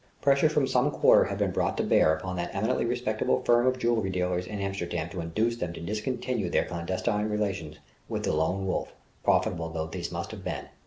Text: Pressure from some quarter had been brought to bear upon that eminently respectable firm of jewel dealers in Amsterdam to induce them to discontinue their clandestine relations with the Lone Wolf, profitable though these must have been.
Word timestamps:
Pressure 0.19 0.49
from 0.49 0.65
some 0.65 0.89
quarter 0.89 1.25
had 1.25 1.37
been 1.37 1.51
brought 1.51 1.77
to 1.77 1.83
bear 1.83 2.15
upon 2.15 2.35
that 2.35 2.49
eminently 2.55 2.85
respectable 2.85 3.43
firm 3.43 3.67
of 3.67 3.77
jewel 3.77 4.01
dealers 4.01 4.47
in 4.47 4.59
Amsterdam 4.59 5.07
to 5.09 5.21
induce 5.21 5.57
them 5.57 5.73
to 5.73 5.79
discontinue 5.79 6.49
their 6.49 6.65
clandestine 6.65 7.29
relations 7.29 7.77
with 8.09 8.23
the 8.23 8.33
Lone 8.33 8.65
Wolf, 8.65 8.93
profitable 9.23 9.69
though 9.69 9.85
these 9.85 10.11
must 10.11 10.31
have 10.31 10.43
been. 10.43 10.69